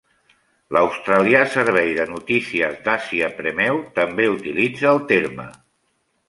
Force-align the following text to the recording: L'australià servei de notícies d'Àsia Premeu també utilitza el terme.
L'australià 0.75 1.41
servei 1.55 1.91
de 1.99 2.05
notícies 2.13 2.79
d'Àsia 2.87 3.29
Premeu 3.43 3.79
també 4.01 4.27
utilitza 4.39 4.91
el 4.95 5.05
terme. 5.15 5.47